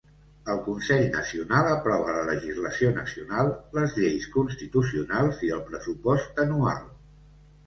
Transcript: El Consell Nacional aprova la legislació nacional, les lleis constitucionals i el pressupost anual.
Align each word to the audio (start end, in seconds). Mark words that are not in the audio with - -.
El 0.51 0.61
Consell 0.67 1.03
Nacional 1.15 1.67
aprova 1.73 2.15
la 2.15 2.23
legislació 2.29 2.89
nacional, 2.95 3.51
les 3.79 3.95
lleis 3.99 4.27
constitucionals 4.39 5.45
i 5.51 5.53
el 5.59 5.63
pressupost 5.69 6.43
anual. 6.47 6.83